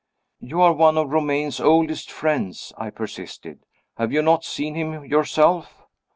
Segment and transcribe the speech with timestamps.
[0.39, 3.59] "You are one of Romayne's oldest friends," I persisted.
[3.97, 5.83] "Have you not seen him yourself?"